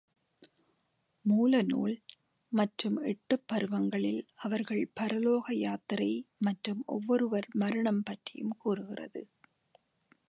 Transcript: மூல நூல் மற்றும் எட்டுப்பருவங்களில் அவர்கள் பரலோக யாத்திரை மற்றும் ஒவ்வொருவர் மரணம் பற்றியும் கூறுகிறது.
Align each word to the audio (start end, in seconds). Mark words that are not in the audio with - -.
மூல 1.25 1.61
நூல் 1.61 1.93
மற்றும் 2.51 2.97
எட்டுப்பருவங்களில் 3.03 4.21
அவர்கள் 4.37 4.91
பரலோக 4.99 5.53
யாத்திரை 5.57 6.11
மற்றும் 6.39 6.81
ஒவ்வொருவர் 6.85 7.47
மரணம் 7.55 8.03
பற்றியும் 8.03 8.57
கூறுகிறது. 8.57 9.23